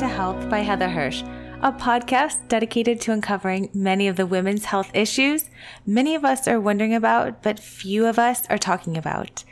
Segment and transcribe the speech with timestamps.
[0.00, 1.20] to Health by Heather Hirsch,
[1.60, 5.50] a podcast dedicated to uncovering many of the women's health issues
[5.84, 9.44] many of us are wondering about, but few of us are talking about.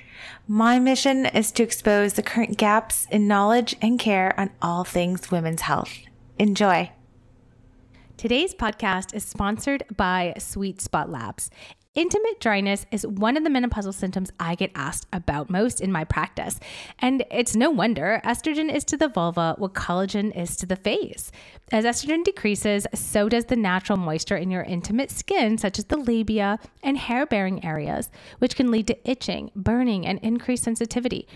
[0.46, 5.30] My mission is to expose the current gaps in knowledge and care on all things
[5.30, 5.92] women's health.
[6.38, 6.92] Enjoy.
[8.16, 11.50] Today's podcast is sponsored by Sweet Spot Labs.
[11.98, 16.04] Intimate dryness is one of the menopausal symptoms I get asked about most in my
[16.04, 16.60] practice.
[17.00, 21.32] And it's no wonder estrogen is to the vulva what collagen is to the face.
[21.72, 25.96] As estrogen decreases, so does the natural moisture in your intimate skin, such as the
[25.96, 31.26] labia and hair bearing areas, which can lead to itching, burning, and increased sensitivity.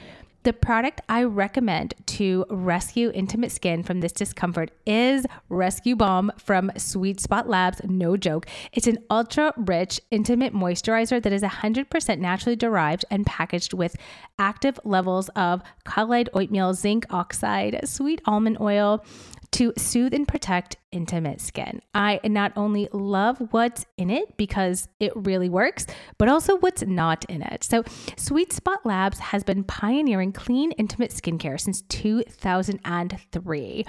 [0.44, 6.72] The product I recommend to rescue intimate skin from this discomfort is Rescue Balm from
[6.76, 7.80] Sweet Spot Labs.
[7.84, 8.46] No joke.
[8.72, 13.94] It's an ultra rich, intimate moisturizer that is 100% naturally derived and packaged with
[14.36, 19.04] active levels of colloid oatmeal, zinc oxide, sweet almond oil,
[19.52, 21.80] to soothe and protect intimate skin.
[21.94, 25.86] I not only love what's in it because it really works,
[26.18, 27.62] but also what's not in it.
[27.64, 27.84] So,
[28.16, 33.86] Sweet Spot Labs has been pioneering clean, intimate skincare since 2003.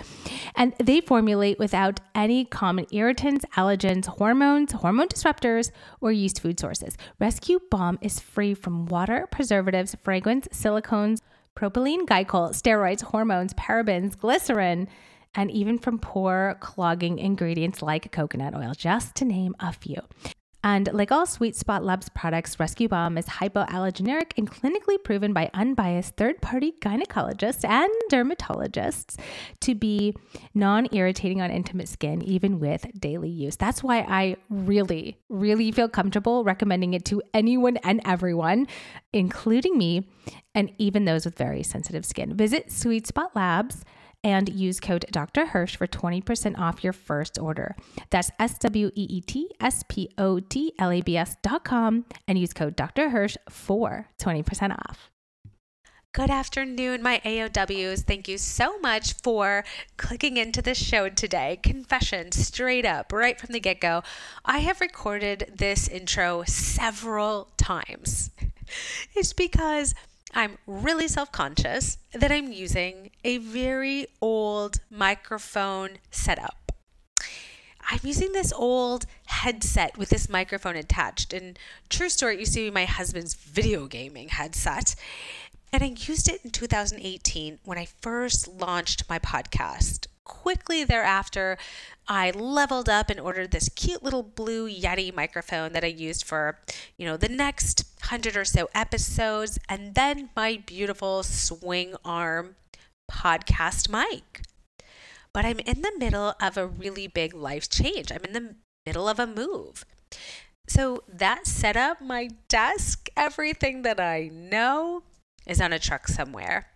[0.56, 6.97] And they formulate without any common irritants, allergens, hormones, hormone disruptors, or yeast food sources.
[7.19, 11.19] Rescue Balm is free from water, preservatives, fragrance, silicones,
[11.56, 14.88] propylene glycol, steroids, hormones, parabens, glycerin
[15.36, 20.02] and even from pore clogging ingredients like coconut oil, just to name a few.
[20.66, 25.50] And like all Sweet Spot Labs products, Rescue Balm is hypoallergenic and clinically proven by
[25.53, 29.20] unbiased third party gynecologists and dermatologists
[29.59, 30.16] to be
[30.53, 33.58] non irritating on intimate skin, even with daily use.
[33.58, 38.68] That's why I really, really feel comfortable recommending it to anyone and everyone,
[39.12, 40.08] including me,
[40.56, 42.38] and even those with very sensitive skin.
[42.38, 43.84] Visit Sweet Spot Labs
[44.23, 45.47] and use code Dr.
[45.47, 47.75] Hirsch for 20% off your first order.
[48.09, 51.63] That's S W E E T S P O T L A B S dot
[51.63, 53.09] com and use code Dr.
[53.09, 55.09] Hirsch for 20% off.
[56.13, 58.01] Good afternoon, my AOWs.
[58.01, 59.66] Thank you so much for
[59.97, 61.59] clicking into the show today.
[61.63, 64.03] Confession, straight up, right from the get go.
[64.45, 68.29] I have recorded this intro several times.
[69.13, 69.94] It's because
[70.33, 76.71] I'm really self conscious that I'm using a very old microphone setup.
[77.89, 81.33] I'm using this old headset with this microphone attached.
[81.33, 84.95] And true story, it used to be my husband's video gaming headset.
[85.71, 90.07] And I used it in 2018 when I first launched my podcast.
[90.25, 91.57] Quickly thereafter,
[92.07, 96.59] I leveled up and ordered this cute little blue Yeti microphone that I used for,
[96.97, 102.56] you know, the next hundred or so episodes, and then my beautiful swing arm
[103.12, 104.41] podcast mic.
[105.33, 108.12] But I'm in the middle of a really big life change.
[108.12, 109.85] I'm in the middle of a move.
[110.67, 115.03] So that setup, my desk, everything that I know
[115.45, 116.67] is on a truck somewhere.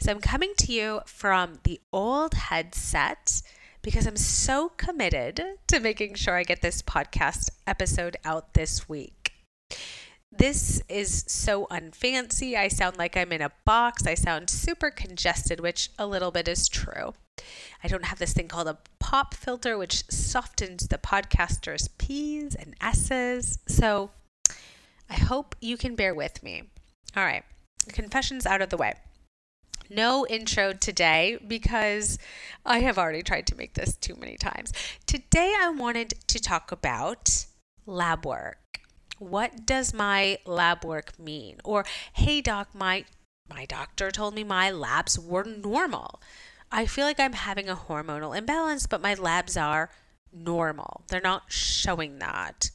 [0.00, 3.42] So I'm coming to you from the old headset
[3.82, 9.32] because I'm so committed to making sure I get this podcast episode out this week.
[10.32, 12.56] This is so unfancy.
[12.56, 14.06] I sound like I'm in a box.
[14.06, 17.12] I sound super congested, which a little bit is true.
[17.84, 22.74] I don't have this thing called a pop filter, which softens the podcaster's P's and
[22.80, 23.58] S's.
[23.68, 24.12] So
[25.10, 26.62] I hope you can bear with me.
[27.14, 27.44] All right,
[27.92, 28.94] confessions out of the way
[29.90, 32.18] no intro today because
[32.64, 34.72] I have already tried to make this too many times.
[35.06, 37.46] Today, I wanted to talk about
[37.86, 38.80] lab work.
[39.18, 41.58] What does my lab work mean?
[41.64, 41.84] Or,
[42.14, 43.04] hey, doc, my
[43.48, 46.22] my doctor told me my labs were normal.
[46.70, 49.90] I feel like I'm having a hormonal imbalance, but my labs are
[50.32, 51.02] normal.
[51.08, 52.70] They're not showing that.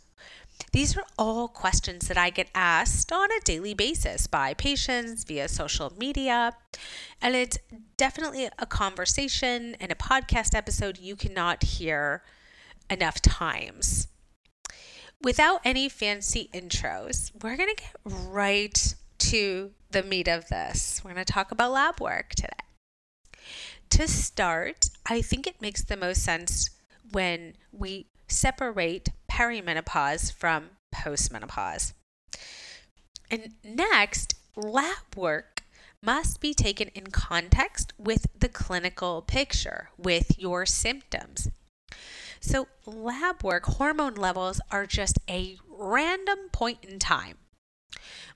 [0.75, 5.47] These are all questions that I get asked on a daily basis by patients via
[5.47, 6.51] social media.
[7.21, 7.57] And it's
[7.95, 12.23] definitely a conversation and a podcast episode you cannot hear
[12.89, 14.09] enough times.
[15.23, 21.01] Without any fancy intros, we're going to get right to the meat of this.
[21.05, 22.49] We're going to talk about lab work today.
[23.91, 26.69] To start, I think it makes the most sense
[27.13, 31.93] when we separate perimenopause from postmenopause.
[33.29, 35.63] And next, lab work
[36.01, 41.49] must be taken in context with the clinical picture, with your symptoms.
[42.39, 47.37] So, lab work hormone levels are just a random point in time.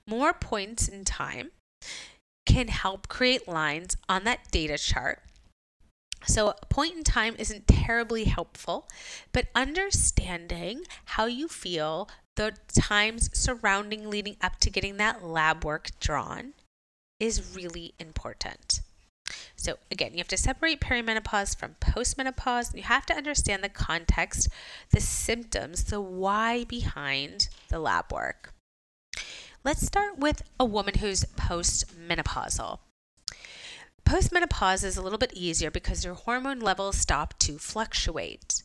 [0.06, 1.52] More points in time
[2.44, 5.22] can help create lines on that data chart
[6.26, 8.88] So, point in time isn't terribly helpful,
[9.32, 15.90] but understanding how you feel the times surrounding leading up to getting that lab work
[15.98, 16.54] drawn
[17.18, 18.80] is really important.
[19.56, 22.70] So, again, you have to separate perimenopause from postmenopause.
[22.70, 24.48] And you have to understand the context,
[24.90, 28.54] the symptoms, the why behind the lab work.
[29.62, 32.78] Let's start with a woman who's postmenopausal.
[34.10, 38.64] Postmenopause is a little bit easier because your hormone levels stop to fluctuate.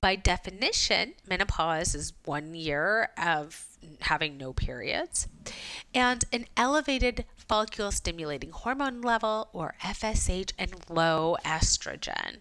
[0.00, 3.64] By definition, menopause is one year of
[4.00, 5.28] having no periods
[5.94, 12.38] and an elevated follicle stimulating hormone level or FSH and low estrogen.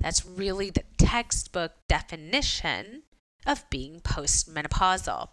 [0.00, 3.02] That's really the textbook definition
[3.44, 5.28] of being postmenopausal.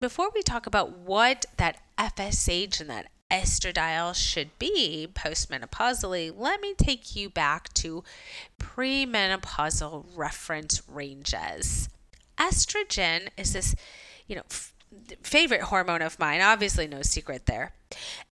[0.00, 6.74] Before we talk about what that FSH and that estradiol should be postmenopausally, let me
[6.74, 8.02] take you back to
[8.58, 11.88] premenopausal reference ranges.
[12.38, 13.74] Estrogen is this,
[14.26, 14.72] you know, f-
[15.22, 17.72] favorite hormone of mine, obviously no secret there.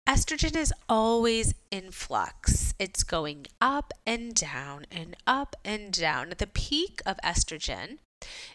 [0.08, 2.72] Estrogen is always in flux.
[2.78, 6.32] It's going up and down and up and down.
[6.38, 7.98] The peak of estrogen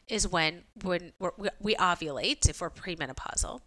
[0.07, 1.11] is when when
[1.59, 3.61] we ovulate if we're premenopausal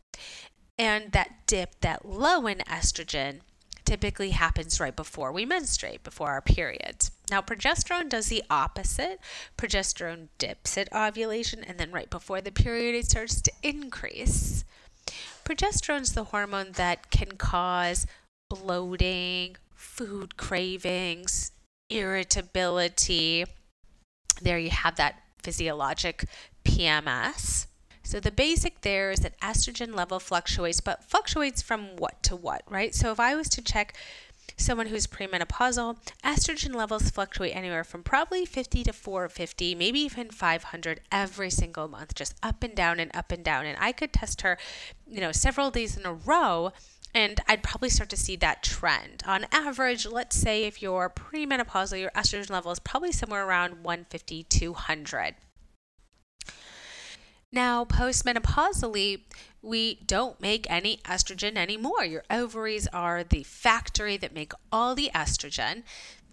[0.78, 3.40] and that dip, that low in estrogen,
[3.84, 7.10] typically happens right before we menstruate, before our periods.
[7.30, 9.20] Now, progesterone does the opposite.
[9.58, 14.64] Progesterone dips at ovulation, and then right before the period, it starts to increase.
[15.44, 18.06] Progesterone is the hormone that can cause
[18.48, 21.52] bloating, food cravings,
[21.90, 23.44] irritability.
[24.40, 26.24] There you have that physiologic
[26.64, 27.66] PMS.
[28.04, 32.62] So the basic there is that estrogen level fluctuates, but fluctuates from what to what,
[32.68, 32.94] right?
[32.94, 33.94] So if I was to check
[34.56, 41.00] someone who's premenopausal, estrogen levels fluctuate anywhere from probably 50 to 450, maybe even 500
[41.10, 43.64] every single month, just up and down and up and down.
[43.64, 44.58] And I could test her,
[45.08, 46.72] you know, several days in a row
[47.14, 49.22] and I'd probably start to see that trend.
[49.26, 54.42] On average, let's say if you're premenopausal, your estrogen level is probably somewhere around 150,
[54.42, 55.36] 200.
[57.54, 59.20] Now, postmenopausally,
[59.62, 62.04] we don't make any estrogen anymore.
[62.04, 65.84] Your ovaries are the factory that make all the estrogen.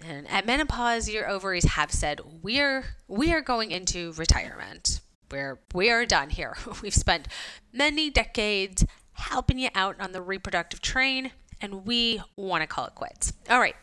[0.04, 5.00] And at menopause, your ovaries have said, "We're we are going into retirement.
[5.30, 6.58] We're we are done here.
[6.82, 7.28] We've spent
[7.72, 8.84] many decades
[9.14, 13.34] helping you out on the reproductive train and we want to call it quits.
[13.50, 13.76] All right.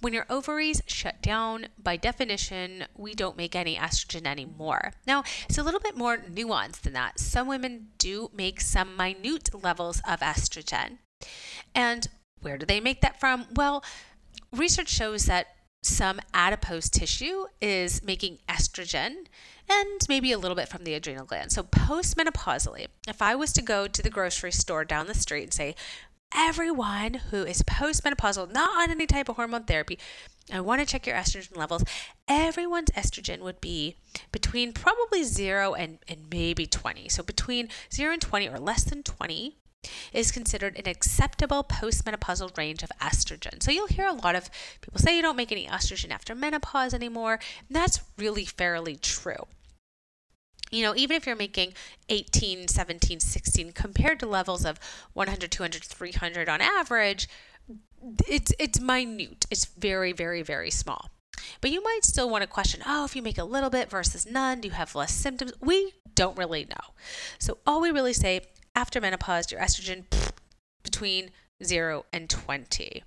[0.00, 4.92] When your ovaries shut down, by definition, we don't make any estrogen anymore.
[5.06, 7.18] Now, it's a little bit more nuanced than that.
[7.20, 10.98] Some women do make some minute levels of estrogen.
[11.74, 12.08] And
[12.40, 13.46] where do they make that from?
[13.54, 13.84] Well,
[14.52, 15.46] research shows that
[15.84, 19.26] some adipose tissue is making estrogen
[19.68, 21.50] and maybe a little bit from the adrenal gland.
[21.52, 25.54] So, postmenopausally, if I was to go to the grocery store down the street and
[25.54, 25.74] say,
[26.36, 29.98] everyone who is postmenopausal, not on any type of hormone therapy,
[30.52, 31.84] I want to check your estrogen levels.
[32.28, 33.96] Everyone's estrogen would be
[34.32, 37.08] between probably zero and, and maybe 20.
[37.08, 39.56] So between zero and 20 or less than 20
[40.12, 43.62] is considered an acceptable postmenopausal range of estrogen.
[43.62, 46.94] So you'll hear a lot of people say you don't make any estrogen after menopause
[46.94, 47.40] anymore.
[47.70, 49.46] That's really fairly true
[50.72, 51.74] you know, even if you're making
[52.08, 54.80] 18, 17, 16 compared to levels of
[55.12, 57.28] 100, 200, 300 on average,
[58.26, 59.46] it's it's minute.
[59.50, 61.10] It's very very very small.
[61.60, 64.26] But you might still want to question, oh, if you make a little bit versus
[64.26, 65.52] none, do you have less symptoms?
[65.60, 66.94] We don't really know.
[67.38, 68.42] So all we really say
[68.74, 70.04] after menopause, your estrogen
[70.82, 71.30] between
[71.62, 73.02] 0 and 20.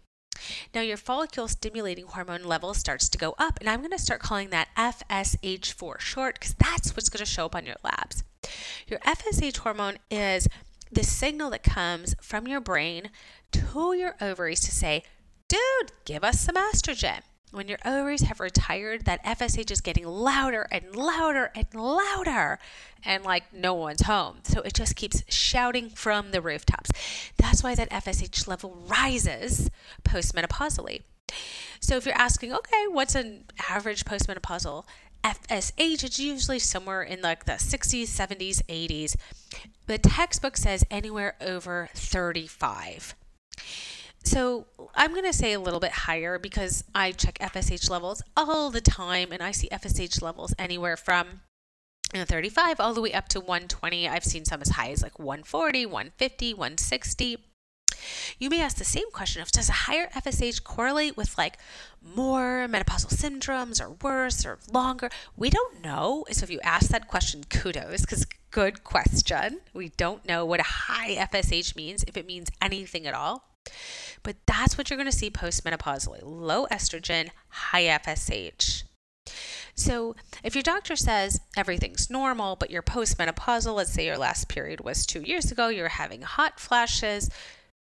[0.74, 4.22] Now your follicle stimulating hormone level starts to go up, and I'm going to start
[4.22, 8.24] calling that FSH for short because that's what's going to show up on your labs.
[8.88, 10.48] Your FSH hormone is
[10.92, 13.10] the signal that comes from your brain
[13.52, 15.04] to your ovaries to say,
[15.48, 17.22] dude, give us some estrogen.
[17.52, 22.60] When your ovaries have retired, that FSH is getting louder and louder and louder,
[23.04, 24.40] and like no one's home.
[24.44, 26.92] So it just keeps shouting from the rooftops.
[27.38, 29.70] That's why that FSH level rises
[30.04, 31.04] postmenopausally.
[31.80, 34.86] So if you're asking, okay, what's an average postmenopausal
[35.24, 36.04] FSH?
[36.04, 39.16] It's usually somewhere in like the 60s, 70s, 80s.
[39.88, 43.16] The textbook says anywhere over 35.
[44.26, 44.66] So
[44.96, 48.82] I'm going to say a little bit higher because I check FSH levels all the
[48.82, 51.42] time and I see FSH levels anywhere from
[52.14, 54.08] you know, 35 all the way up to 120.
[54.08, 57.38] I've seen some as high as like 140, 150, 160.
[58.40, 61.58] You may ask the same question of does a higher FSH correlate with like
[62.02, 65.10] more menopausal syndromes or worse or longer?
[65.38, 66.26] We don't know.
[66.32, 69.62] So if you ask that question, kudos, because good question.
[69.74, 73.55] We don't know what a high FSH means, if it means anything at all.
[74.24, 78.84] But that's what you're going to see postmenopausally low estrogen, high FSH.
[79.76, 84.82] So, if your doctor says everything's normal, but you're postmenopausal, let's say your last period
[84.82, 87.30] was two years ago, you're having hot flashes,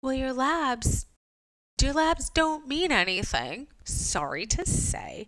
[0.01, 1.05] well, your labs,
[1.81, 3.67] your labs don't mean anything.
[3.83, 5.27] Sorry to say.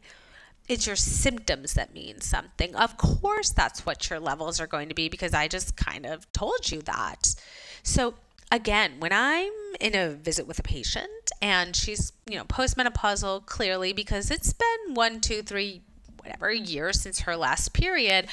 [0.68, 2.76] It's your symptoms that mean something.
[2.76, 6.32] Of course, that's what your levels are going to be because I just kind of
[6.32, 7.36] told you that.
[7.84, 8.16] So,
[8.52, 13.94] again, when I'm in a visit with a patient and she's, you know, postmenopausal, clearly
[13.94, 15.82] because it's been one, two, three
[16.18, 18.28] whatever year since her last period,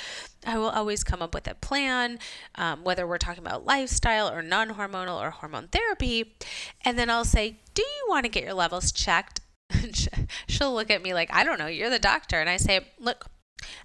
[0.44, 2.18] I will always come up with a plan,
[2.56, 6.34] um, whether we're talking about lifestyle or non hormonal or hormone therapy.
[6.84, 9.40] And then I'll say, Do you want to get your levels checked?
[10.48, 12.40] She'll look at me like, I don't know, you're the doctor.
[12.40, 13.26] And I say, Look,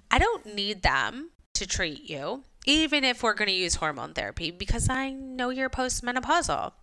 [0.10, 4.52] I don't need them to treat you even if we're going to use hormone therapy,
[4.52, 6.74] because I know you're postmenopausal.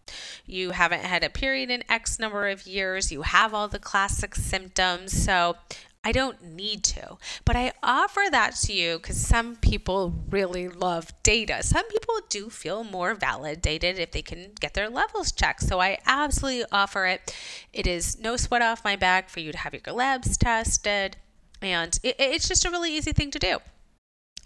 [0.45, 4.35] You haven't had a period in X number of years, you have all the classic
[4.35, 5.13] symptoms.
[5.13, 5.57] So
[6.03, 11.13] I don't need to, but I offer that to you because some people really love
[11.23, 11.63] data.
[11.63, 15.63] Some people do feel more validated if they can get their levels checked.
[15.63, 17.35] So I absolutely offer it.
[17.73, 21.17] It is no sweat off my back for you to have your labs tested,
[21.61, 23.59] and it, it's just a really easy thing to do.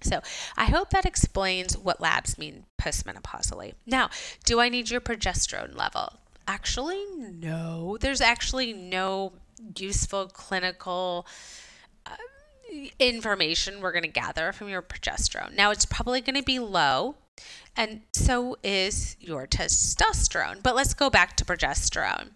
[0.03, 0.21] So,
[0.57, 3.75] I hope that explains what labs mean postmenopausally.
[3.87, 4.11] Now,
[4.45, 6.15] do I need your progesterone level?
[6.47, 7.97] Actually, no.
[8.01, 9.33] There's actually no
[9.79, 11.27] useful clinical
[12.05, 12.17] uh,
[12.99, 15.55] information we're going to gather from your progesterone.
[15.57, 17.17] Now, it's probably going to be low,
[17.77, 20.63] and so is your testosterone.
[20.63, 22.31] But let's go back to progesterone.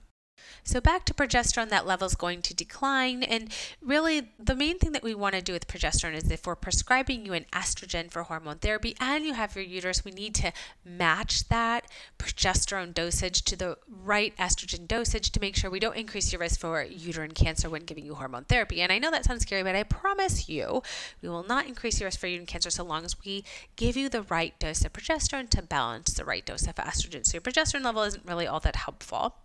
[0.67, 3.23] So back to progesterone, that level is going to decline.
[3.23, 6.57] And really, the main thing that we want to do with progesterone is if we're
[6.57, 10.53] prescribing you an estrogen for hormone therapy and you have your uterus, we need to
[10.85, 11.87] match that
[12.19, 16.59] progesterone dosage to the right estrogen dosage to make sure we don't increase your risk
[16.59, 18.81] for uterine cancer when giving you hormone therapy.
[18.83, 20.83] And I know that sounds scary, but I promise you,
[21.23, 23.45] we will not increase your risk for uterine cancer so long as we
[23.77, 27.25] give you the right dose of progesterone to balance the right dose of estrogen.
[27.25, 29.37] So your progesterone level isn't really all that helpful.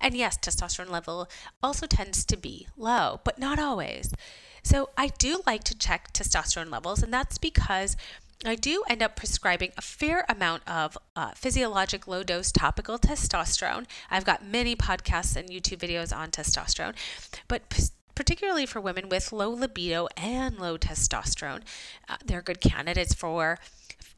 [0.00, 1.28] And yes, testosterone level
[1.62, 4.12] also tends to be low, but not always.
[4.62, 7.96] So I do like to check testosterone levels, and that's because
[8.44, 13.86] I do end up prescribing a fair amount of uh, physiologic low dose topical testosterone.
[14.10, 16.94] I've got many podcasts and YouTube videos on testosterone,
[17.48, 17.82] but p-
[18.14, 21.62] particularly for women with low libido and low testosterone,
[22.08, 23.58] uh, they're good candidates for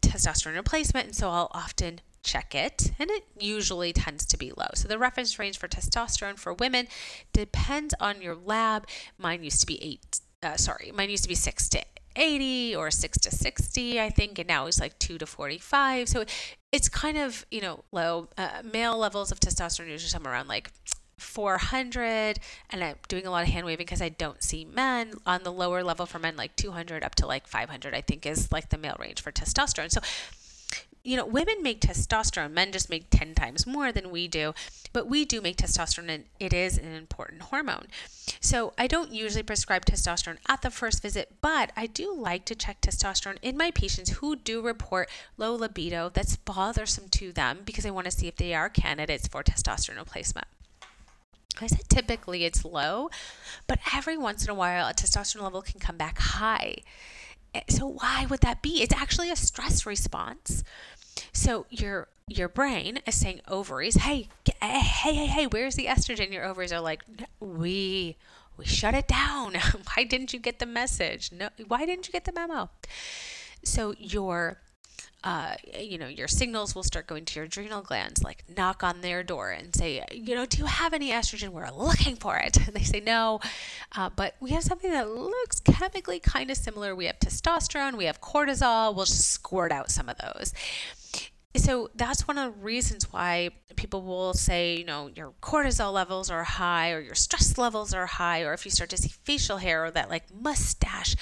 [0.01, 1.07] testosterone replacement.
[1.07, 4.69] And so I'll often check it, and it usually tends to be low.
[4.75, 6.89] So the reference range for testosterone for women
[7.33, 8.87] depends on your lab.
[9.19, 10.21] Mine used to be eight.
[10.43, 11.83] Uh, sorry, mine used to be six to
[12.17, 16.25] 80 or 6 to 60 i think and now it's like 2 to 45 so
[16.71, 20.71] it's kind of you know low uh, male levels of testosterone usually somewhere around like
[21.19, 22.39] 400
[22.71, 25.53] and i'm doing a lot of hand waving because i don't see men on the
[25.53, 28.79] lower level for men like 200 up to like 500 i think is like the
[28.79, 30.01] male range for testosterone so
[31.05, 34.55] you know, women make testosterone, men just make 10 times more than we do,
[34.93, 37.87] but we do make testosterone and it is an important hormone.
[38.41, 42.55] So I don't usually prescribe testosterone at the first visit, but I do like to
[42.55, 47.85] check testosterone in my patients who do report low libido that's bothersome to them because
[47.85, 50.47] I want to see if they are candidates for testosterone replacement.
[51.61, 53.11] I said typically it's low,
[53.67, 56.77] but every once in a while a testosterone level can come back high.
[57.55, 58.83] Eh, so why would that be?
[58.83, 60.65] It's actually a stress response.
[61.33, 64.29] So your your brain is saying ovaries, hey,
[64.61, 66.33] hey, hey, hey, where's the estrogen?
[66.33, 67.03] Your ovaries are like,
[67.41, 68.17] we
[68.57, 69.55] we shut it down.
[69.95, 71.31] why didn't you get the message?
[71.33, 72.71] No, why didn't you get the memo?
[73.65, 74.59] So your
[75.25, 79.01] uh, you know, your signals will start going to your adrenal glands, like knock on
[79.01, 81.51] their door and say, you know, do you have any estrogen?
[81.51, 82.57] We're looking for it.
[82.57, 83.41] And they say no,
[83.95, 86.95] uh, but we have something that looks chemically kind of similar.
[86.95, 88.95] We have testosterone, we have cortisol.
[88.95, 90.53] We'll just squirt out some of those.
[91.55, 96.31] So that's one of the reasons why people will say, you know, your cortisol levels
[96.31, 99.59] are high or your stress levels are high, or if you start to see facial
[99.59, 101.15] hair or that like mustache,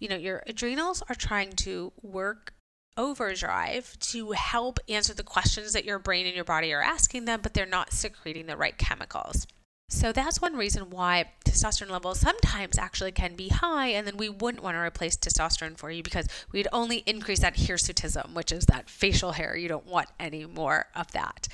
[0.00, 2.52] you know, your adrenals are trying to work
[2.96, 7.40] overdrive to help answer the questions that your brain and your body are asking them,
[7.42, 9.46] but they're not secreting the right chemicals.
[9.88, 14.28] So that's one reason why testosterone levels sometimes actually can be high, and then we
[14.28, 18.66] wouldn't want to replace testosterone for you because we'd only increase that hirsutism, which is
[18.66, 19.56] that facial hair.
[19.56, 21.46] You don't want any more of that.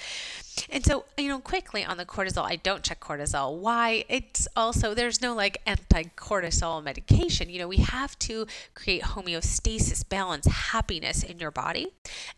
[0.70, 3.56] And so, you know, quickly on the cortisol, I don't check cortisol.
[3.56, 4.04] Why?
[4.08, 7.48] It's also, there's no like anti cortisol medication.
[7.48, 11.88] You know, we have to create homeostasis, balance, happiness in your body.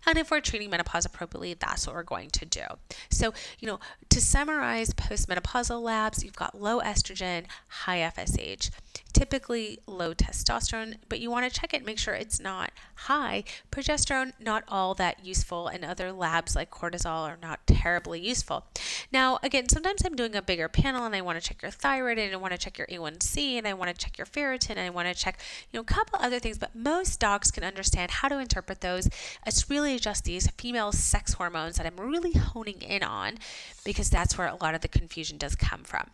[0.07, 2.65] And if we're treating menopause appropriately, that's what we're going to do.
[3.11, 8.71] So, you know, to summarize postmenopausal labs, you've got low estrogen, high FSH
[9.14, 13.44] typically low testosterone, but you want to check it, make sure it's not high.
[13.71, 18.66] Progesterone, not all that useful, and other labs like cortisol are not terribly useful.
[19.12, 22.18] Now, again, sometimes I'm doing a bigger panel and I want to check your thyroid
[22.18, 24.80] and I want to check your A1C and I want to check your ferritin and
[24.80, 25.38] I want to check,
[25.73, 29.09] you know, a couple other things, but most docs can understand how to interpret those.
[29.47, 33.38] It's really just these female sex hormones that I'm really honing in on
[33.85, 36.11] because that's where a lot of the confusion does come from.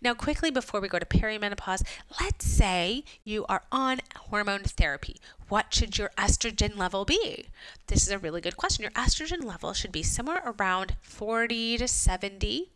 [0.00, 1.82] Now, quickly before we go to perimenopause,
[2.20, 5.16] let's say you are on hormone therapy.
[5.48, 7.46] What should your estrogen level be?
[7.88, 8.82] This is a really good question.
[8.82, 12.70] Your estrogen level should be somewhere around 40 to 70.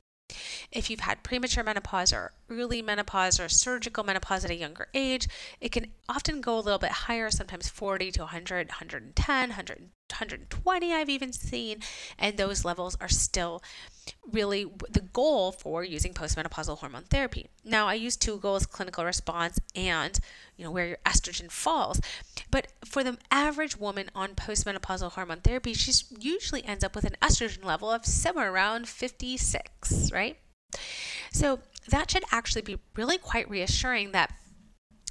[0.73, 5.29] If you've had premature menopause or early menopause or surgical menopause at a younger age,
[5.61, 10.93] it can often go a little bit higher, sometimes 40 to 100, 110, 100, 120,
[10.93, 11.81] I've even seen.
[12.19, 13.63] And those levels are still
[14.31, 17.49] really the goal for using postmenopausal hormone therapy.
[17.65, 20.19] Now, I use two goals clinical response and
[20.57, 22.01] you know where your estrogen falls.
[22.51, 27.17] But for the average woman on postmenopausal hormone therapy, she usually ends up with an
[27.23, 30.39] estrogen level of somewhere around 56, right?
[31.33, 34.35] So that should actually be really quite reassuring that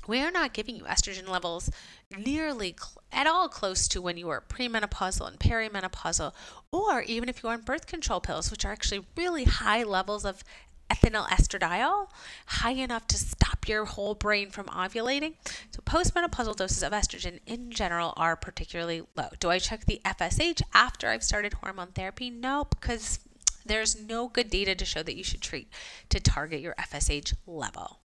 [0.07, 1.69] we are not giving you estrogen levels
[2.17, 6.33] nearly cl- at all close to when you were premenopausal and perimenopausal,
[6.71, 10.25] or even if you are on birth control pills, which are actually really high levels
[10.25, 10.43] of
[10.89, 12.09] ethinyl estradiol,
[12.47, 15.35] high enough to stop your whole brain from ovulating.
[15.71, 19.29] So, postmenopausal doses of estrogen in general are particularly low.
[19.39, 22.29] Do I check the FSH after I've started hormone therapy?
[22.29, 23.19] No, because
[23.65, 25.69] there's no good data to show that you should treat
[26.09, 28.02] to target your FSH level.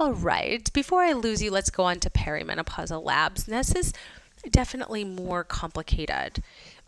[0.00, 3.44] All right, before I lose you, let's go on to perimenopausal labs.
[3.44, 3.92] this is
[4.50, 6.42] definitely more complicated.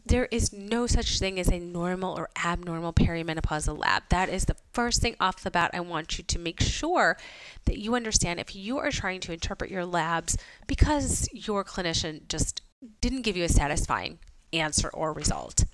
[0.06, 4.04] There is no such thing as a normal or abnormal perimenopausal lab.
[4.08, 7.18] That is the first thing off the bat I want you to make sure
[7.66, 12.62] that you understand if you are trying to interpret your labs because your clinician just
[13.02, 14.20] didn't give you a satisfying
[14.54, 15.66] answer or result.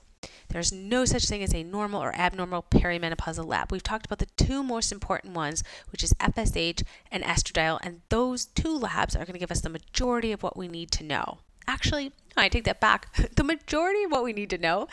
[0.49, 3.71] There's no such thing as a normal or abnormal perimenopausal lab.
[3.71, 8.47] We've talked about the two most important ones, which is FSH and estradiol, and those
[8.47, 11.39] two labs are going to give us the majority of what we need to know.
[11.67, 13.15] Actually, I take that back.
[13.37, 14.89] the majority of what we need to know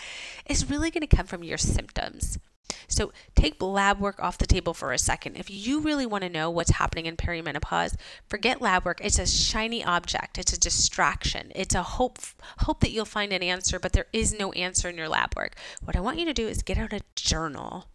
[0.45, 2.37] is really going to come from your symptoms.
[2.87, 5.35] So take lab work off the table for a second.
[5.35, 7.95] If you really want to know what's happening in perimenopause,
[8.27, 8.99] forget lab work.
[9.03, 10.37] It's a shiny object.
[10.37, 11.51] It's a distraction.
[11.55, 12.19] It's a hope
[12.59, 15.55] hope that you'll find an answer, but there is no answer in your lab work.
[15.83, 17.87] What I want you to do is get out a journal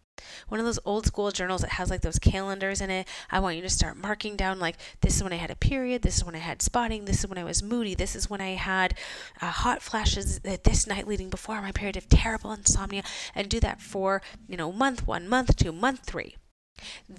[0.47, 3.07] one of those old school journals that has like those calendars in it.
[3.29, 6.01] I want you to start marking down like this is when I had a period,
[6.01, 8.41] this is when I had spotting, this is when I was moody, this is when
[8.41, 8.97] I had
[9.41, 13.03] uh, hot flashes this night leading before my period of terrible insomnia,
[13.35, 16.35] and do that for you know month one, month two, month three.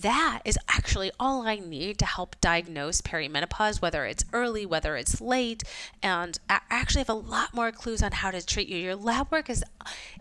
[0.01, 5.21] That is actually all I need to help diagnose perimenopause, whether it's early, whether it's
[5.21, 5.63] late,
[6.03, 8.79] and I actually have a lot more clues on how to treat you.
[8.79, 9.63] Your lab work is,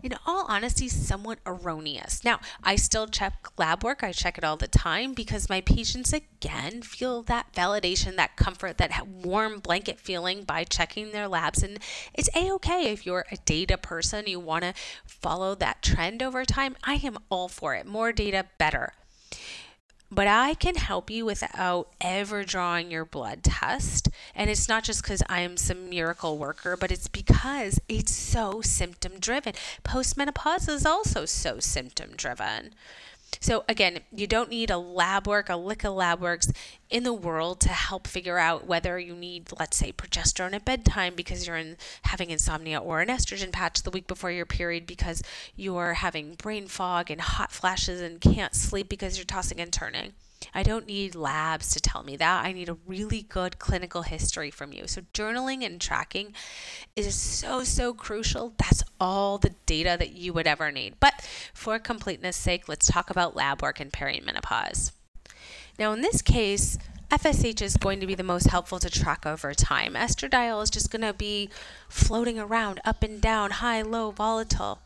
[0.02, 2.22] in all honesty, somewhat erroneous.
[2.22, 6.12] Now, I still check lab work, I check it all the time because my patients,
[6.12, 11.62] again, feel that validation, that comfort, that warm blanket feeling by checking their labs.
[11.62, 11.78] And
[12.12, 14.74] it's a okay if you're a data person, you want to
[15.06, 16.76] follow that trend over time.
[16.84, 17.86] I am all for it.
[17.86, 18.92] More data, better.
[20.14, 24.10] But I can help you without ever drawing your blood test.
[24.34, 29.18] And it's not just because I'm some miracle worker, but it's because it's so symptom
[29.18, 29.54] driven.
[29.84, 32.74] Postmenopause is also so symptom driven.
[33.40, 36.52] So again, you don't need a lab work, a lick of lab works
[36.90, 41.14] in the world to help figure out whether you need, let's say, progesterone at bedtime
[41.14, 45.22] because you're in, having insomnia or an estrogen patch the week before your period because
[45.56, 50.12] you're having brain fog and hot flashes and can't sleep because you're tossing and turning.
[50.54, 52.44] I don't need labs to tell me that.
[52.44, 54.86] I need a really good clinical history from you.
[54.86, 56.34] So, journaling and tracking
[56.94, 58.54] is so, so crucial.
[58.58, 60.94] That's all the data that you would ever need.
[61.00, 64.92] But for completeness sake, let's talk about lab work in perimenopause.
[65.78, 66.78] Now, in this case,
[67.10, 69.94] FSH is going to be the most helpful to track over time.
[69.94, 71.50] Estradiol is just going to be
[71.88, 74.80] floating around, up and down, high, low, volatile.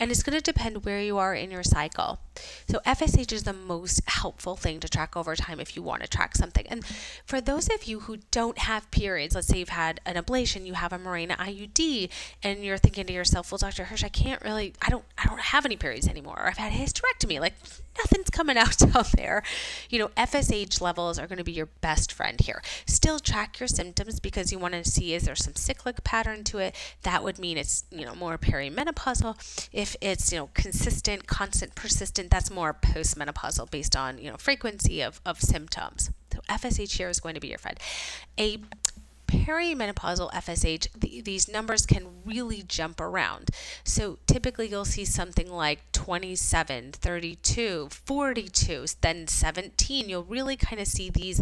[0.00, 2.18] And it's going to depend where you are in your cycle.
[2.68, 6.08] So FSH is the most helpful thing to track over time if you want to
[6.08, 6.66] track something.
[6.68, 6.84] And
[7.26, 10.72] for those of you who don't have periods, let's say you've had an ablation, you
[10.74, 12.08] have a Mirena IUD,
[12.42, 13.84] and you're thinking to yourself, well, Dr.
[13.84, 16.38] Hirsch, I can't really, I don't, I don't have any periods anymore.
[16.38, 17.38] Or I've had a hysterectomy.
[17.38, 17.54] Like
[17.98, 19.42] nothing's coming out down there.
[19.88, 22.62] You know, FSH levels are going to be your best friend here.
[22.86, 26.58] Still track your symptoms because you want to see is there some cyclic pattern to
[26.58, 26.74] it.
[27.02, 29.68] That would mean it's, you know, more perimenopausal.
[29.72, 35.02] If it's, you know, consistent, constant, persistent, that's more postmenopausal based on, you know, frequency
[35.02, 36.10] of, of symptoms.
[36.32, 37.78] So FSH here is going to be your friend.
[38.38, 38.58] A
[39.26, 43.50] perimenopausal FSH, the, these numbers can really jump around.
[43.84, 50.08] So typically you'll see something like 27, 32, 42, then 17.
[50.08, 51.40] You'll really kind of see these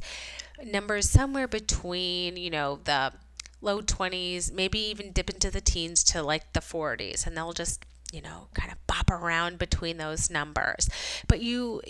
[0.62, 3.12] numbers somewhere between, you know, the
[3.60, 7.84] low 20s, maybe even dip into the teens to like the 40s, and they'll just
[8.12, 10.88] you know, kind of bop around between those numbers.
[11.26, 11.82] But you,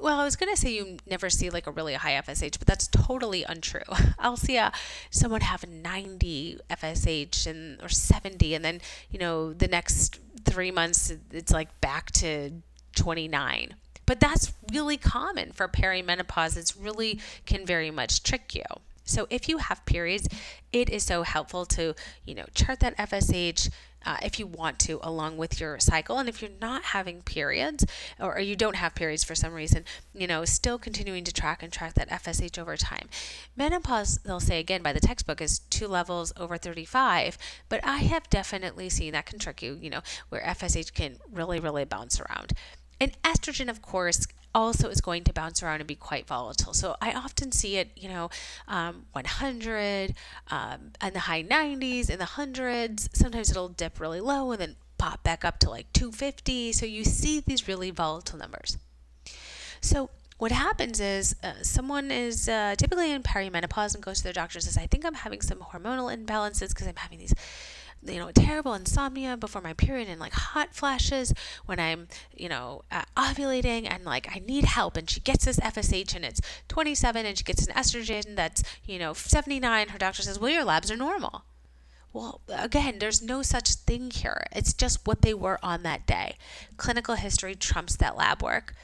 [0.00, 2.66] well, I was going to say you never see like a really high FSH, but
[2.66, 3.80] that's totally untrue.
[4.18, 4.72] I'll see a
[5.10, 11.12] someone have 90 FSH and or 70 and then, you know, the next 3 months
[11.30, 12.52] it's like back to
[12.96, 13.74] 29.
[14.06, 16.56] But that's really common for perimenopause.
[16.56, 18.64] It's really can very much trick you.
[19.04, 20.28] So if you have periods,
[20.72, 23.70] it is so helpful to, you know, chart that FSH,
[24.08, 26.18] uh, if you want to, along with your cycle.
[26.18, 27.84] And if you're not having periods
[28.18, 31.70] or you don't have periods for some reason, you know, still continuing to track and
[31.70, 33.10] track that FSH over time.
[33.54, 37.36] Menopause, they'll say again by the textbook, is two levels over 35,
[37.68, 41.60] but I have definitely seen that can trick you, you know, where FSH can really,
[41.60, 42.54] really bounce around.
[42.98, 44.26] And estrogen, of course,
[44.58, 46.74] also is going to bounce around and be quite volatile.
[46.74, 48.28] So I often see it, you know,
[48.66, 50.14] um, 100,
[50.50, 53.08] um, in the high 90s, in the hundreds.
[53.12, 56.72] Sometimes it'll dip really low and then pop back up to like 250.
[56.72, 58.78] So you see these really volatile numbers.
[59.80, 64.32] So what happens is uh, someone is uh, typically in perimenopause and goes to their
[64.32, 67.34] doctor and says, I think I'm having some hormonal imbalances because I'm having these
[68.02, 71.34] you know, terrible insomnia before my period and like hot flashes
[71.66, 74.96] when I'm, you know, uh, ovulating and like I need help.
[74.96, 78.98] And she gets this FSH and it's 27 and she gets an estrogen that's, you
[78.98, 79.88] know, 79.
[79.88, 81.44] Her doctor says, well, your labs are normal.
[82.12, 84.46] Well, again, there's no such thing here.
[84.52, 86.36] It's just what they were on that day.
[86.76, 88.74] Clinical history trumps that lab work.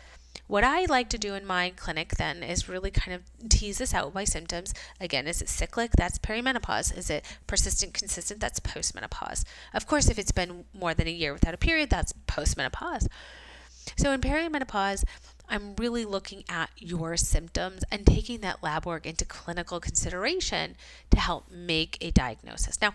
[0.46, 3.94] What I like to do in my clinic then is really kind of tease this
[3.94, 4.74] out by symptoms.
[5.00, 5.92] Again, is it cyclic?
[5.92, 6.96] That's perimenopause.
[6.96, 8.40] Is it persistent, consistent?
[8.40, 9.44] That's postmenopause.
[9.72, 13.06] Of course, if it's been more than a year without a period, that's postmenopause.
[13.96, 15.04] So in perimenopause,
[15.48, 20.76] I'm really looking at your symptoms and taking that lab work into clinical consideration
[21.10, 22.80] to help make a diagnosis.
[22.80, 22.94] Now,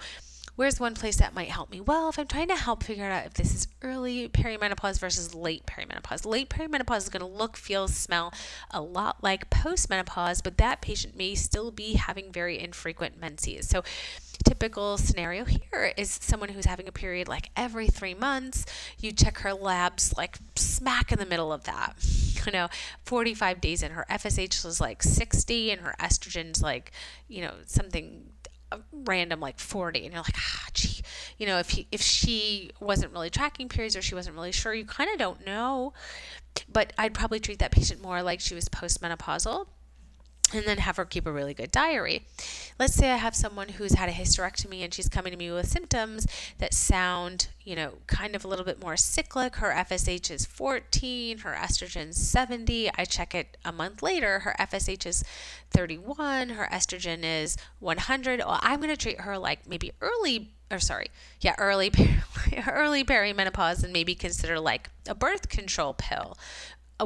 [0.60, 1.80] Where's one place that might help me?
[1.80, 5.66] Well, if I'm trying to help figure out if this is early perimenopause versus late
[5.66, 8.34] perimenopause, late perimenopause is going to look, feel, smell
[8.70, 13.70] a lot like postmenopause, but that patient may still be having very infrequent menses.
[13.70, 13.86] So,
[14.44, 18.66] typical scenario here is someone who's having a period like every three months.
[19.00, 21.96] You check her labs like smack in the middle of that.
[22.46, 22.70] You know,
[23.04, 26.94] 45 days in, her FSH was like 60 and her estrogen's like,
[27.28, 28.29] you know, something
[28.92, 31.02] random like 40 and you're like ah gee
[31.38, 34.74] you know if he, if she wasn't really tracking periods or she wasn't really sure
[34.74, 35.94] you kind of don't know.
[36.72, 39.68] But I'd probably treat that patient more like she was postmenopausal
[40.54, 42.26] and then have her keep a really good diary.
[42.80, 45.68] Let's say I have someone who's had a hysterectomy and she's coming to me with
[45.68, 49.58] symptoms that sound, you know, kind of a little bit more cyclic.
[49.58, 52.90] Her FSH is 14, her estrogen 70.
[52.98, 55.24] I check it a month later, her FSH is
[55.72, 58.40] 31, her estrogen is 100.
[58.40, 61.08] Well, I'm going to treat her like maybe early or sorry,
[61.42, 61.92] yeah, early
[62.68, 66.38] early perimenopause and maybe consider like a birth control pill,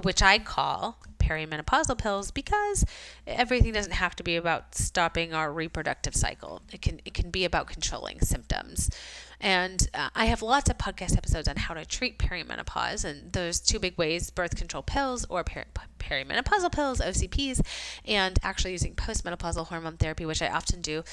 [0.02, 2.86] which I call perimenopausal pills because
[3.26, 6.62] everything doesn't have to be about stopping our reproductive cycle.
[6.72, 8.90] It can it can be about controlling symptoms.
[9.40, 13.60] And uh, I have lots of podcast episodes on how to treat perimenopause, and those
[13.60, 15.66] two big ways birth control pills or peri-
[16.00, 17.62] perimenopausal pills, OCPs,
[18.06, 21.04] and actually using postmenopausal hormone therapy, which I often do.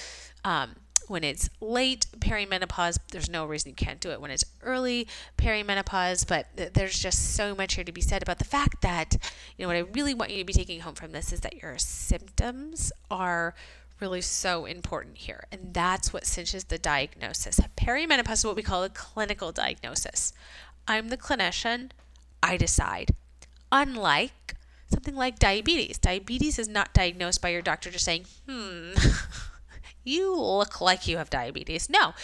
[0.44, 0.76] Um,
[1.10, 6.24] when it's late perimenopause, there's no reason you can't do it when it's early perimenopause,
[6.26, 9.16] but th- there's just so much here to be said about the fact that,
[9.58, 11.60] you know, what I really want you to be taking home from this is that
[11.60, 13.56] your symptoms are
[13.98, 15.44] really so important here.
[15.50, 17.58] And that's what cinches the diagnosis.
[17.76, 20.32] Perimenopause is what we call a clinical diagnosis.
[20.86, 21.90] I'm the clinician,
[22.40, 23.10] I decide.
[23.72, 24.54] Unlike
[24.88, 28.92] something like diabetes, diabetes is not diagnosed by your doctor just saying, hmm.
[30.04, 31.88] you look like you have diabetes.
[31.90, 32.14] No,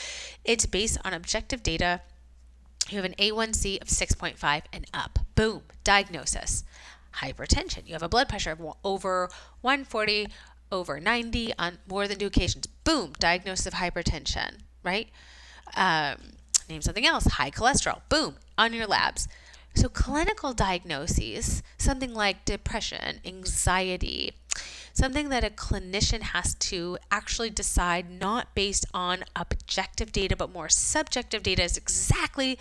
[0.45, 2.01] it's based on objective data.
[2.89, 5.19] You have an A1C of 6.5 and up.
[5.35, 6.65] Boom, diagnosis.
[7.17, 7.87] Hypertension.
[7.87, 9.29] You have a blood pressure of over
[9.62, 10.29] 140
[10.73, 12.67] over 90 on more than two occasions.
[12.85, 15.09] Boom, diagnosis of hypertension, right?
[15.77, 16.17] Um,
[16.69, 18.01] name something else, high cholesterol.
[18.09, 19.29] Boom, on your labs.
[19.75, 24.33] So, clinical diagnoses, something like depression, anxiety,
[24.96, 30.68] something that a clinician has to actually decide not based on objective data, but more
[30.68, 32.59] subjective data, is exactly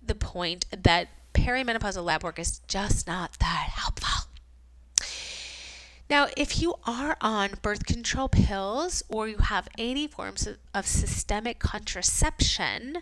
[0.00, 4.30] the point that perimenopausal lab work is just not that helpful.
[6.08, 11.58] Now, if you are on birth control pills or you have any forms of, systemic
[11.58, 12.98] contraception,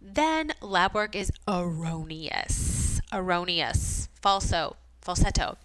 [0.00, 3.00] then lab work is erroneous.
[3.12, 4.08] Erroneous.
[4.20, 4.74] Falso.
[5.02, 5.58] Falsetto.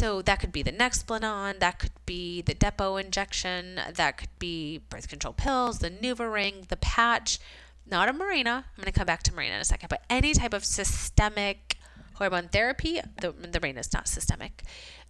[0.00, 4.78] So that could be the Nexplanon, that could be the Depo injection, that could be
[4.88, 7.38] birth control pills, the NuvaRing, the patch,
[7.84, 8.64] not a Mirena.
[8.64, 11.76] I'm going to come back to Mirena in a second, but any type of systemic
[12.14, 14.62] hormone therapy, the, the Mirena is not systemic,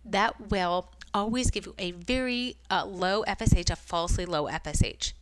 [0.05, 5.13] that will always give you a very uh, low FSH, a falsely low FSH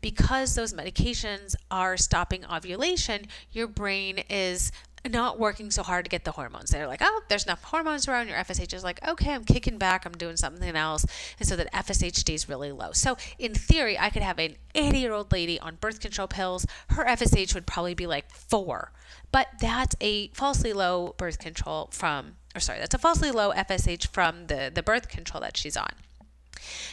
[0.00, 4.70] because those medications are stopping ovulation, your brain is
[5.08, 6.70] not working so hard to get the hormones.
[6.70, 8.28] They're like, oh, there's enough hormones around.
[8.28, 10.04] Your FSH is like, okay, I'm kicking back.
[10.04, 11.06] I'm doing something else.
[11.38, 12.92] And so that FSH stays really low.
[12.92, 16.66] So in theory, I could have an 80 year old lady on birth control pills.
[16.90, 18.92] Her FSH would probably be like four.
[19.30, 24.08] But that's a falsely low birth control from, or sorry, that's a falsely low FSH
[24.08, 25.90] from the, the birth control that she's on.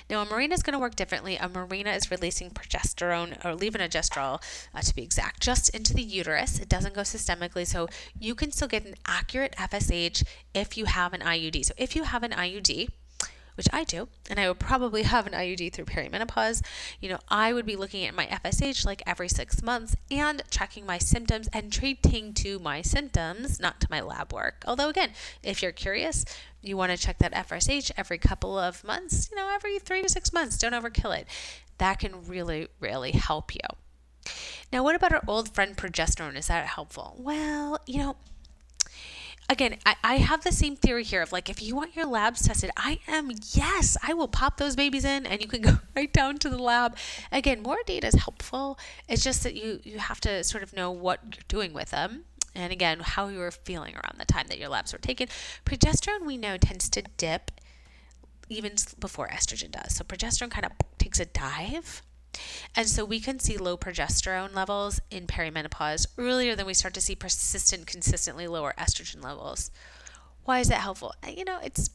[0.09, 1.35] Now, a Mirena is going to work differently.
[1.35, 4.41] A Mirena is releasing progesterone or levonorgestrel,
[4.73, 6.59] uh, to be exact, just into the uterus.
[6.59, 7.87] It doesn't go systemically, so
[8.19, 10.23] you can still get an accurate FSH
[10.53, 11.65] if you have an IUD.
[11.65, 12.89] So, if you have an IUD,
[13.55, 16.61] which I do, and I would probably have an IUD through perimenopause,
[16.99, 20.85] you know, I would be looking at my FSH like every six months and tracking
[20.85, 24.63] my symptoms and treating to my symptoms, not to my lab work.
[24.67, 25.11] Although, again,
[25.43, 26.25] if you're curious,
[26.61, 30.09] you want to check that FSH every couple of months, you know, every three to
[30.09, 30.57] six months.
[30.57, 31.27] Don't overkill it.
[31.77, 33.59] That can really, really help you.
[34.71, 36.35] Now, what about our old friend progesterone?
[36.35, 37.15] Is that helpful?
[37.19, 38.15] Well, you know,
[39.49, 42.47] again, I, I have the same theory here of like, if you want your labs
[42.47, 46.11] tested, I am, yes, I will pop those babies in and you can go right
[46.11, 46.97] down to the lab.
[47.31, 48.79] Again, more data is helpful.
[49.07, 52.25] It's just that you, you have to sort of know what you're doing with them.
[52.53, 55.27] And again, how you were feeling around the time that your labs were taken.
[55.65, 57.51] Progesterone, we know, tends to dip
[58.47, 59.95] even before estrogen does.
[59.95, 62.01] So progesterone kind of takes a dive
[62.75, 67.01] and so we can see low progesterone levels in perimenopause earlier than we start to
[67.01, 69.71] see persistent, consistently lower estrogen levels.
[70.43, 71.13] Why is that helpful?
[71.25, 71.89] Uh, you know, it's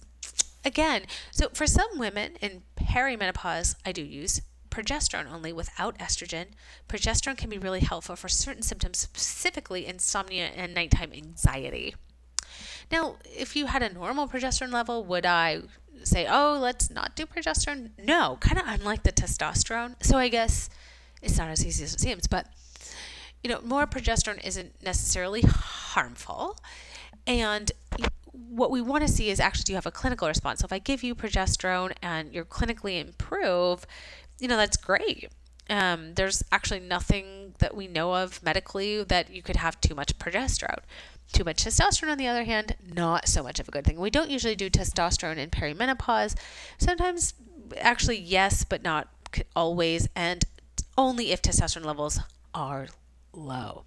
[0.65, 6.47] again, so for some women in perimenopause, I do use progesterone only without estrogen.
[6.89, 11.95] Progesterone can be really helpful for certain symptoms, specifically insomnia and nighttime anxiety.
[12.91, 15.63] Now, if you had a normal progesterone level, would I
[16.07, 17.91] say, oh, let's not do progesterone?
[17.99, 19.95] No, kind of unlike the testosterone.
[20.03, 20.71] So I guess
[21.23, 22.47] it's not as easy as it seems, but
[23.43, 26.59] you know, more progesterone isn't necessarily harmful.
[27.27, 27.71] And
[28.33, 30.61] what we want to see is actually do you have a clinical response?
[30.61, 33.87] So if I give you progesterone and you're clinically improve,
[34.39, 35.31] you know, that's great.
[35.69, 40.19] Um, there's actually nothing that we know of medically that you could have too much
[40.19, 40.81] progesterone.
[41.33, 43.99] Too much testosterone, on the other hand, not so much of a good thing.
[44.01, 46.35] We don't usually do testosterone in perimenopause.
[46.77, 47.35] Sometimes,
[47.79, 49.09] actually, yes, but not
[49.55, 50.45] always, and
[50.99, 52.19] only if testosterone levels
[52.53, 52.89] are
[53.33, 53.85] low.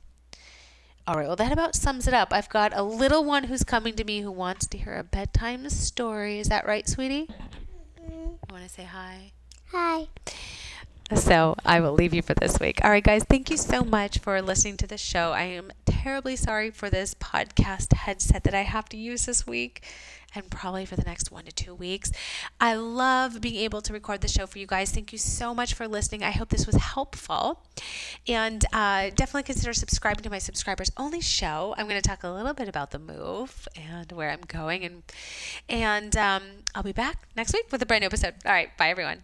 [1.05, 2.29] All right, well, that about sums it up.
[2.31, 5.69] I've got a little one who's coming to me who wants to hear a bedtime
[5.69, 6.39] story.
[6.39, 7.27] Is that right, sweetie?
[7.27, 8.35] Mm-hmm.
[8.49, 9.33] I want to say hi.
[9.71, 10.07] Hi.
[11.11, 12.79] So I will leave you for this week.
[12.83, 15.31] All right, guys, thank you so much for listening to the show.
[15.31, 19.83] I am terribly sorry for this podcast headset that I have to use this week
[20.35, 22.11] and probably for the next one to two weeks.
[22.59, 24.91] I love being able to record the show for you guys.
[24.91, 26.23] Thank you so much for listening.
[26.23, 27.63] I hope this was helpful.
[28.27, 31.75] And uh, definitely consider subscribing to my subscribers only show.
[31.77, 34.83] I'm going to talk a little bit about the move and where I'm going.
[34.83, 35.03] And,
[35.69, 38.35] and um, I'll be back next week with a brand new episode.
[38.45, 38.75] All right.
[38.77, 39.23] Bye, everyone.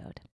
[0.01, 0.30] episode.